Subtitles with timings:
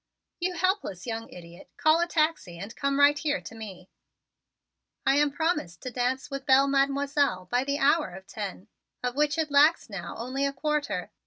[0.39, 3.87] "You helpless young idiot, call a taxi and come right here to me."
[5.05, 8.67] "I am promised to a dance with Mademoiselle Belle by the hour of ten,
[9.03, 11.11] of which it lacks now only a quarter.